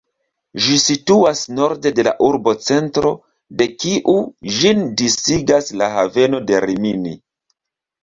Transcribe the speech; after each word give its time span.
Ĝi 0.61 0.77
situas 0.83 1.41
norde 1.59 1.91
de 1.99 2.05
la 2.07 2.13
urbocentro, 2.29 3.13
de 3.61 3.69
kiu 3.85 4.19
ĝin 4.59 4.85
disigas 5.05 5.73
la 5.81 5.95
haveno 6.01 6.45
de 6.51 6.69
Rimini. 6.71 7.19